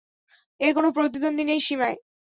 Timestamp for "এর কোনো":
0.59-0.89